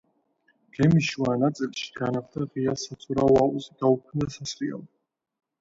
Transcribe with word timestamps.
გემის 0.77 1.09
შუა 1.09 1.35
ნაწილში 1.41 1.91
განახლდა 1.99 2.47
ღია 2.55 2.75
საცურაო 2.85 3.39
აუზი, 3.45 3.79
გაუქმდა 3.85 4.31
სასრიალო. 4.39 4.83